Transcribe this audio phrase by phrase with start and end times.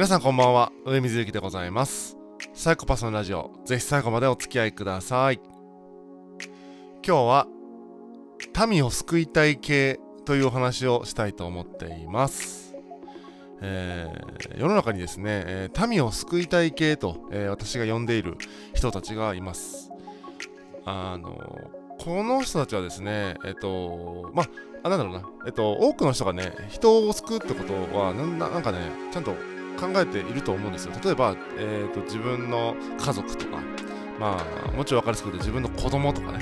[0.00, 0.72] 皆さんこんばんは。
[0.86, 2.16] 上水幸でございます。
[2.54, 3.50] サイコパスのラジオ。
[3.66, 5.38] ぜひ最後までお付き合いください。
[7.06, 7.46] 今日は
[8.66, 12.74] 民を救いたい系というお話をしたいと思っています。
[13.60, 18.38] えー、世の中にですね、え、民を救いたい系と、えー、私が呼んでいる
[18.72, 19.90] 人たちがいます。
[20.86, 21.36] あの
[21.98, 24.44] この人たちはですね、えっと、ま
[24.82, 28.24] あ、なんだろうな、えっと、多くの人がね、人を救うってことは、な
[28.60, 28.78] んかね、
[29.12, 29.34] ちゃんと
[29.80, 30.92] 考えていると思うんですよ。
[31.02, 33.62] 例えば、えーと、自分の家族とか、
[34.18, 36.38] まあ、もちろん分かりやすく言うと自分の子供とかね、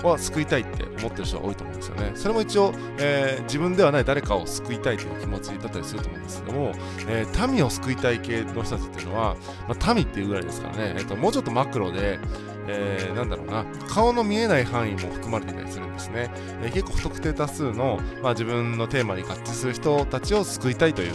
[0.00, 2.12] うん、は救いたいって思ってる人が多いと思うんですよね。
[2.14, 6.72] それも一応、えー、自分ではない誰かを救いたいという気持ちだったりすると思うんですけども、
[7.08, 9.36] えー、民を救いたい系の人たちっていうのは、
[9.68, 12.20] まあ、民っていうぐらいですからね、えーと、もうちょっとマクロで、
[12.68, 16.30] えー、なんだろうな、顔の見えない範囲も含まれていたりするんですね。
[16.62, 21.12] えー、結構不特定多数の、まあ、自分のテーマに合致する人たちを救いたいという、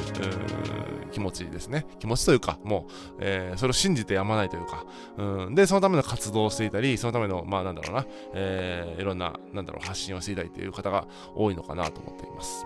[1.14, 1.86] 気持ちですね。
[2.00, 4.86] 気持ちというか、もう、えー、それを信じてやまないというか、
[5.18, 12.66] うん、で、そのための活動をしていたり、そのための、まあなんだろうな、えー、いろんな、なんだろう、発信をしていたりという方が多いのかなと思っています。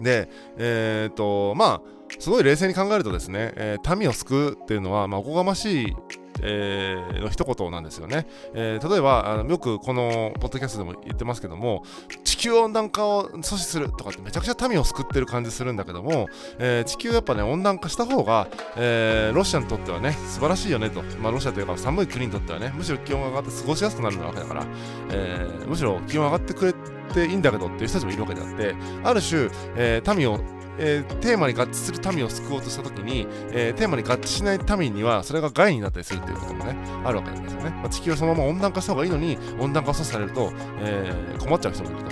[0.00, 5.96] で、えっ、と、まあ、すごい冷静に考えるとですね、えー、民を救うっていうのは、まあ、おこがましい
[6.42, 11.84] えー、の一言なんですよね、えー、例えばあのよくこのポッドキャストでも言ってますけども
[12.24, 24.66] 地球温暖化を阻止するとかってめちゃくちゃ民を救ってる感じするんだけども、えー、地球やっぱね温暖化した方が、えー、ロシアにとってはね素晴らしいよねと、まあ、ロシアというか寒い国にとってはねむしろ気温が上がって過ごしやすくなるわけだから、
[25.10, 30.38] えー、むしろ気温上がってくれていいんだけどっていう人たちもいるわけであってある種、えー、民を
[30.82, 37.70] えー、テーマに合致する民を救おうとした時に、えー、テーマに合致しない民にはそれが害になったりするということもね、あるわけなんですよね。
[37.70, 42.10] まあ、地球はそのまま温暖化した方がいいのに、温暖化を阻止されると、えー、困っちゃう人もいると。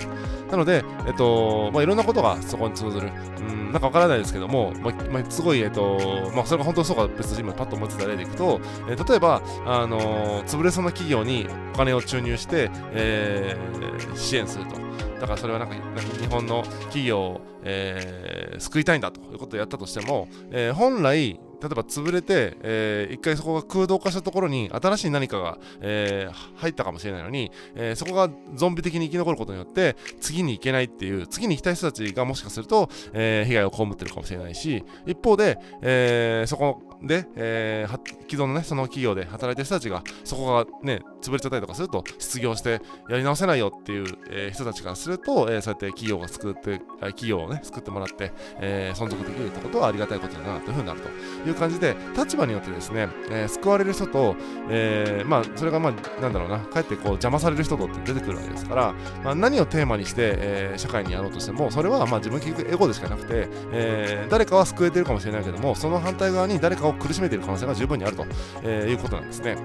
[0.49, 3.11] なので、えっと、まあ、いろんなことがそこに通ずる。
[3.39, 14.75] うん、なんかわからないですけども、まあ、まあ、すごい、えっと、まあ、それが本当にそうか別に今パッと思ってた例でいくと、えー、例えば、あのー、潰れそうな企業にお金を注入して、えー、支援すると。
[15.19, 15.75] だからそれはなんか
[16.19, 51.09] 日本の企業を、えー、救いたいんだということをやったとしても、えー、本来例えば潰れて、えー、一回そこが空洞化したところに新しい何かが、えー、入ったかもしれないのに、えー、そこがゾンビ的に生き残ることによって次に行けないっていう次に行きたい人たちがもしかすると、えー、被害を被ってるかもしれないし一方で、えー、そこで、えー、既存のねその企業で働いてる人たちがそこがね潰れちゃったりとかすると失業してやり直せないよっていう、えー、人たちからすると、えー、そうやって企業が救って企業をね救ってもらって、えー、存続できるってことはありがたいことだなというふうになると
[51.49, 54.35] いう感じで立場によってですね、えー、救われる人と、
[54.69, 58.93] えー、まあそれがまあなんだろうなかえってこう邪魔される人とって出てくるわけですから、
[59.23, 68.25] まあ、何をテーマにして、えー、社会にやろうとしてもそれはまあ自分結局エゴでしかなくて、えー、誰かは救えてるかもしれないけどもその反対側に誰かを苦しめている可能性が十分にあると、
[68.63, 69.57] えー、いうことなんですね。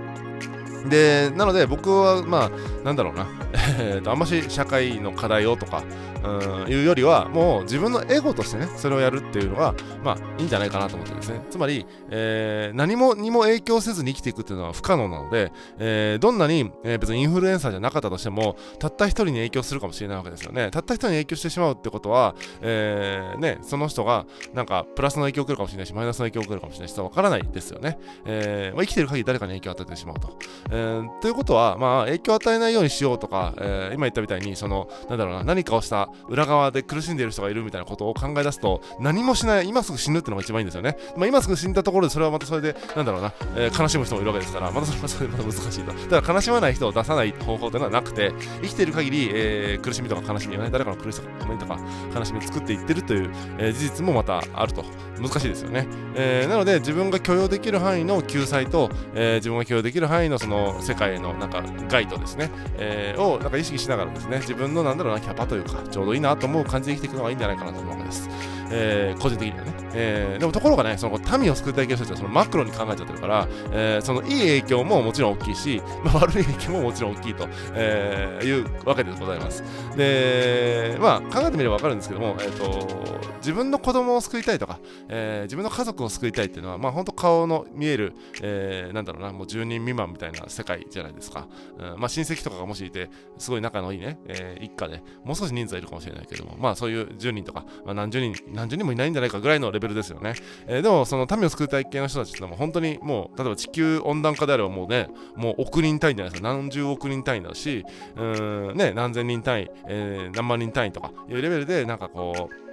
[0.88, 3.26] で、なので僕は、まあ、なんだろうな、
[3.78, 5.82] えと、あんまし社会の課題をとか、
[6.24, 11.40] うん、いうよりは、もう自分のエゴとしてね、それをやるっていうのが、まあ、いいんじゃないかなと思ってですね。
[11.50, 20.70] つまり、えー、何もにも影響せずに生きていくっていうのは不可能なので、えー、どんなに、えー、別にインフルエンサーじゃなかったとしても、たった一人に影響するかもしれないわけですよね。
[20.70, 27.98] たった一人に影響してしまうってことは、えー、ね、その人が、なんか、プラスの影響を受けるかもしれないし、マイナスの影響を受けるかもしれないし、わからないですよね。
[28.24, 30.38] えーま、生きてる限り誰かに影響を与えてしまうと。
[30.70, 40.96] えー、ということは、まあ、影響を与えないようにしようとか、えー、今言ったみたいに、その、なんだろうな、何かをした裏側で苦しんでいる人がいるみたいなことを考え出すと、何もしない、今すぐ死ぬっていうのが一番いいんですよね。
[41.16, 45.92] まあ、今すぐ死んだところで、それはまたそれで、なんだろうな、えー、悲しむ人もいるわけですから、またそれはそれでまた難しいと。
[46.10, 48.32] だから悲しまない人を出さない方法というのはなくて、
[48.62, 51.78] 生きている限り、えー、苦しみとか悲しみをね、誰かの苦しみとか
[52.14, 54.84] 悲しみを作っていってるという、えー、事実もまたあると。
[55.20, 55.86] 難しいですよね。
[56.16, 68.28] えー、なので、自分が許容できる範囲の救済と、えー、自分が許容できる範囲のその世界へのなんか害とですね、えー、をなんか意識しながらですね、自分のなんだろうな、キャパというか、ちほどいいなと思う感じで生きていくのがいいんじゃないかなと思うわけです。
[68.70, 69.83] えー、個人的にはね。
[69.94, 79.62] えー、でもところがね、その民を救いたい人たちはそのマクロに考えちゃってるから、えー、そのいい影響ももちろん大きいし、まあ、悪い影響ももちろん大きいと、えー、いうわけでございます。
[79.96, 91.46] で、まあ考えてみればわかるんですけども、え、ー、と、自分の子供を救いたいとか、えー、自分の家族を救いたいっていうのは、まあ本当顔の見える、えー、なんだろうな、もう10人未満みたいな世界じゃないですか。
[91.78, 100.34] うん、まあ親戚とかがもしいて、すごい仲のいいね、えー、一家で、もう少し人数はいるかもしれないけども、まあそういう10人とか、まあ、何十人、何十人もいないんじゃないかぐらいのレベルベルですよね。
[100.66, 106.48] えー、でも、その民を救う体系の人たちってのは本当にもう、例えば地球温暖化であればもうね、もう億人単位じゃないですか。
[106.48, 107.84] 何十億人単位だし、
[108.16, 112.63] うん、ね、何千人単位、えー、何万人単位とかいうレベルで、なんかこう、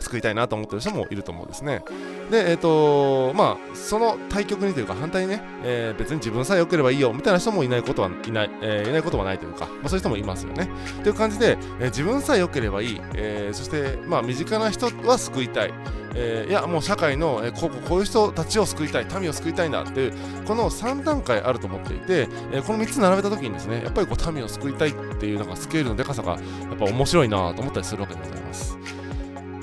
[0.00, 1.82] 救いたいなと思ってる人もいると思うんですね。
[2.30, 10.68] で、えっ、ー、とまあ、その対極にというか反対にね、えー、別に自分さえ良ければいいよみたいな人もいないことはいない、えー、いないことはないというか、まあ、そういう人もいますよね。
[11.02, 15.72] という感じで、え自分さえ良ければいい、えそして、まあ、身近な人は救いたい。
[16.16, 20.12] えー、いやもう社会の、え、こうこういう人たちを救いたい民を救いたいんだっていう
[20.46, 26.38] この3段階あると思っていて、え、この3つ並べた時にですねやっぱりこう民を救いたいっていうなんかスケールのでかさがや
[26.74, 28.78] っぱ面白いなと思ったりするわけでございます。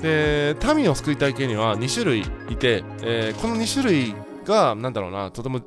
[0.04, 4.14] で民を救いたい系には2種類いて、えー、この2種類
[4.44, 5.62] がなんだろうなとても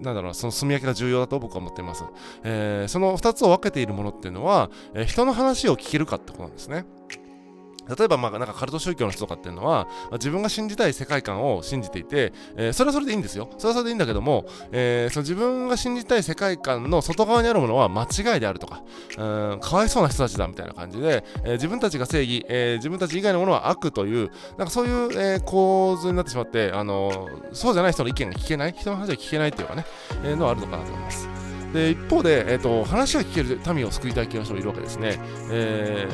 [0.00, 2.04] なんだろうその炭焼きが重要だと僕は思っています、
[2.44, 6.84] えー、その2つを分けているものっていうのは、えー、人の話を聞けるかってことなんですね。
[7.96, 13.48] 例えば、まあ、なんかカルト宗教の人とかっていうのは、ま、自分が信じたい世界観を信じていて、えー、それはそれでいいんですよ。
[13.58, 18.82] それはそれでいいんだけども、えー、その自分が信じたい世界観の外側にあるものは間違いであるとか、
[19.16, 29.84] うん、かわいそうな人たちだみたいな感じで、えー、自分たちが正義、え、自分たち以外のものは悪という、なんかそういう、え、構図になってしまって、あのそうじゃない人の意見が聞けない、人の話が聞けないっていうかね、
[30.24, 31.49] えー、のはあるのかなと思います。
[31.72, 35.18] で一方で、えーと、話が聞ける民を救いたい系の人もいるわけですね。
[35.50, 36.06] え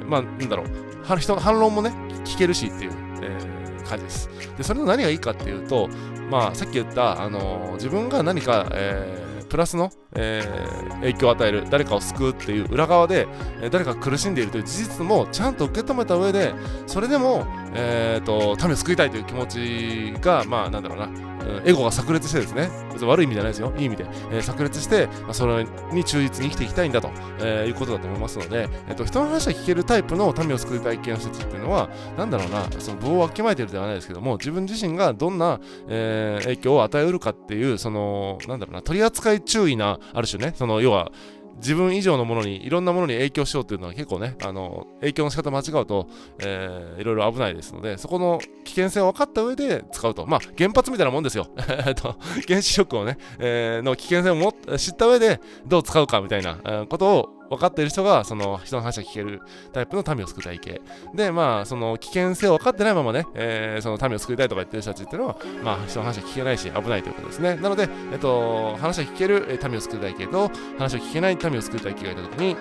[0.00, 1.90] ー、まあ、なんだろう、人の反論もね、
[2.24, 2.92] 聞けるしっていう、
[3.22, 4.30] えー、感じです。
[4.56, 5.88] で、それの何がいいかっていうと、
[6.30, 13.28] まあ、さっき言った、あのー、自分が何か、えープラスの、えー、影響を与える誰かを救うっていう裏側で、
[13.60, 16.54] えー、誰かが苦しんでいるという事実もちゃんと受け止めた上で
[16.86, 23.72] それでも、えーと、民を救いたいという気持ちがまあなんだろうな、うん、エゴが炸裂してですね別に悪い意味じゃないですよ。
[23.76, 41.10] いい意味で、えー、炸裂して、まあ、それに忠実に生きていきたいんだと、えー、いうことだと思いますので、えーと、人の話が聞けるタイプの民を救いたい系の人たちっていうのはなんだろうなその棒をわきまえてるではないですけども自分自身がどんな、えー、影響を与えうるかっていうそのなんだろうな取り扱い注意なある種ねその要は
[41.56, 46.08] 自分以上のものにいろんなものに影響しようっていうのは結構ねあの影響の仕方間違うと、
[46.40, 50.26] えー、いろいろ危ないですのでそこの危険性を分かった上で使うと。
[50.26, 51.48] まあ原発みたいなもんですよ。
[52.48, 59.42] 原子力をね、えー、の危険性をも知った上でどう使うかみたいなことを分かっている人がその人の話が聞ける
[59.72, 60.80] タイプの民を救いたい系。
[61.14, 67.56] でまあその危険性を分かってないままね、えー、その民を救いたいとか言ってる人たちっていうのはまあ人の話は聞けないし危ないということですね。
[67.56, 72.56] なので、えっと、話を聞ける民を救いたい系と話を聞けない民を救いたい系がいた時に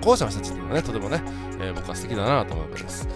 [0.00, 1.22] 後者の人たちっていうのはねとてもね、
[1.60, 3.08] えー、僕は素敵だなと思うわけです。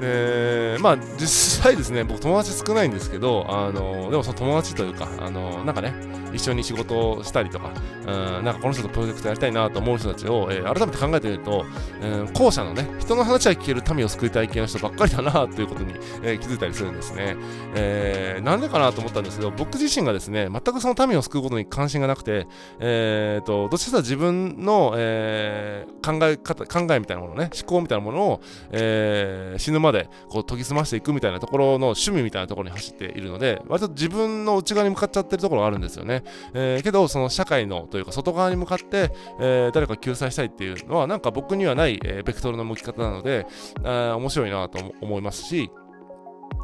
[0.00, 5.94] でまあ実際ですね僕友達少ないんですけどあのでもその友達というかあのなんかね
[6.36, 7.72] 一緒に仕事をしたりとか、
[8.06, 11.64] うん、なんかこの人とプロジェクトやりたいなと思う人たちを、えー、改めて考えてみると、
[12.02, 17.36] うん、後者のね、人の話は聞ける民を救いたい系の人ばっかりだなということに、えー、気づいたりするんですね。
[17.74, 22.46] えー、なんでかなと思ったんですけど、僕自身がですね、全くその民を救うことに関心がなくて、
[22.78, 28.40] えーと、どっちかと自分の、えー、考え方、考えみたいなものね、思考みたいなものを、
[28.70, 36.22] えー、死ぬまでこう研ぎ澄ましていくみたいなところの趣味みたいなところに走っているので、割と自分の内側に向かっちゃってるところがあるんですよね。
[36.54, 43.46] えー、けどその社会のというか外側に向かって、えー、誰か救済したいっていうのはなんか僕にはない、え、ベクトルの向き方なので、
[43.80, 45.70] えー、面白いなと思いますし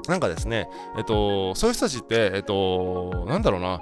[0.09, 3.81] なんかですね、えっと、そういう人たちって、えっと、なんだろうな、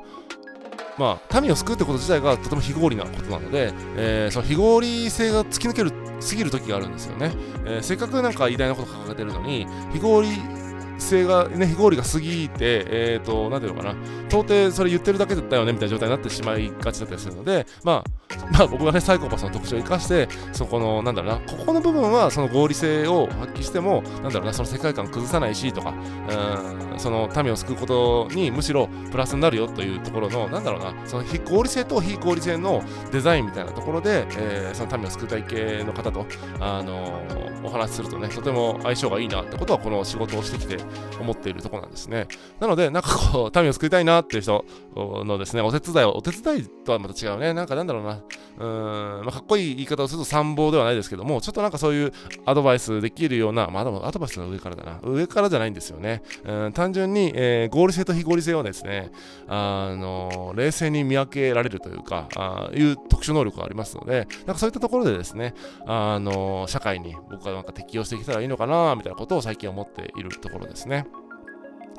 [0.98, 7.32] まあ、民を救うってこと自体がとても非合理なことなので、えー、その非合理性が突き抜けるすぎる時があるんですよね、
[7.64, 10.28] えー、せっかくなんか偉大なこと掲げてるのに非合理
[11.00, 13.96] 性がね、非合理が過ぎて、え、ー、と、なんていうのかな、
[14.28, 18.20] 到底それ言ってるだけだったよねみたいな状態になってしまいがちだったりするので、まあ、
[18.52, 36.26] まあ僕がね、サイコパスの特徴を生かして、そこの、なんだろうな、ここの部分はその合理性を発揮しても、なんだろうな、その世界観崩さないしとか、うん、その民を救うことにむしろプラスになるよというところの、なんだろうな、その非合理性と非合理性のデザインみたいなところで、えー、その民を救う体系の方と、
[36.60, 40.76] あのー、お話しするとね、とても相性がいいなってことは、この仕事をしてきて
[41.20, 42.26] 思っているところなんですね。
[42.58, 44.64] なので、なんかこう、民を救いたいなっていう人
[44.96, 48.20] のですね、お手伝いを、お手伝いとはまた違うね、なんかなんだろうな、
[48.60, 52.12] うん、まあ、かっこいい言い方をすると参謀ではないですけども、ちょっとなんかそういう
[52.44, 56.22] アドバイスできるような、まあ、アドバイスの上からだな、上からじゃないんですよね。
[56.44, 59.10] うん、単純に、えー、合理性と非合理性をですね、
[59.48, 65.54] あの冷静に見分けられるというか、あいう特殊能力がありますので、なんかそういったところでですね、
[65.86, 71.06] あの社会に僕はなんか適応してきたらいいのかな、みたいなことを最近思っているところですね。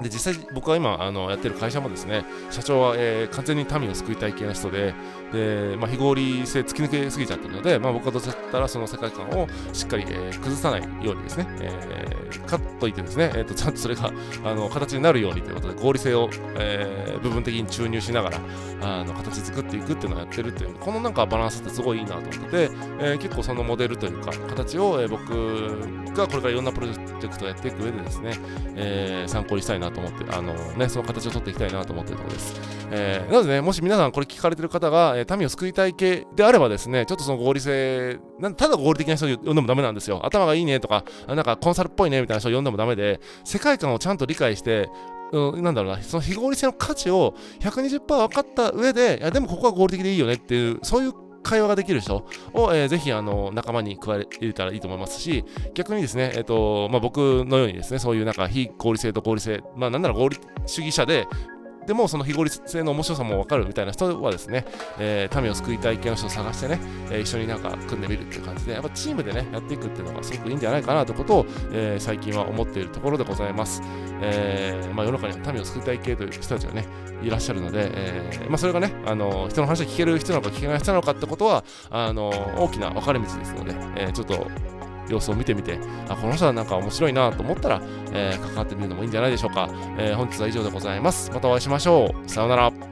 [0.02, 4.94] で実際僕は今あのやってる会社もですね社長は、えー、完全に民を救いたい系の人で
[5.32, 14.12] で、まあ、非合理性突き抜けすぎちゃってるので、まあ、僕はどうせだったらその世界観をしっかり、えー、崩さないようにですね、えー、かといってですね、えーと、ちゃんとそれが
[14.44, 18.40] あの形になるようにということで合理性を、えー、部分的に注入しながら
[18.82, 22.48] あの形作っていくっていうのをやってるっていうこのなんかバランスってすごいいいなと思ってて、
[23.00, 25.30] えー、結構そのモデルというか形を、え、僕
[26.14, 28.38] がこれからいろんなプロジェクトをやっていく上でですね、
[28.76, 32.60] え、参考にしたいなと思って、あのね、その形を取っていきたいなと思ってるところです。
[32.92, 40.26] えー、なのでね、もし皆さんこれ聞かれてる方が、え、民を救いたい系であればですね、ちょっとその合理性、なただ合理的な人を呼んでもダメなんですよ。
[40.26, 44.90] 頭がいいねとか、なんかコンサルっぽいねみたいな人を呼んでもダメで、世界観をちゃんと理解して、
[45.32, 61.28] うん、なんだろうな、その非合理性の価値を120%分かった上で、いや、でもここは合理的でいいよねっていう、そういう会話ができる人を、えー、ぜひあの仲間に加え入れたらいいと思いますし、逆にですね、えーとまあ、僕のようにですね、そういうなんか非合理性と合理性、まあ、なんなら合理主義者で、
[61.86, 64.66] でもその非合理性の面白さも分かるみたいな人はですね、
[65.00, 73.82] えー、民を救いたい系の人を探してね、えー、一緒になんか組んでみるっていう感じで、やっぱチームでね、やっていくっていうのがすごくいいんじゃないかなということを、えー、最近は思っているところでございます。
[74.24, 76.86] えーまあ、世の中には民を救いたい系という人たちがね、
[77.24, 84.48] いらっしゃるので、えーまあ、それがね、あの人の話を聞ける人なのか聞けない人なのかってことは、あの大きな分かれ道ですので、えー、ちょっと
[85.12, 87.82] 様子を見てみて、あ、この人はなんか面白いなと思ったら、
[88.14, 89.70] えー、関わってみるのもいいんじゃないでしょうか。
[89.98, 91.32] えー、本日は以上でございます。
[91.32, 92.30] またお会いしましょう。
[92.30, 92.91] さようなら。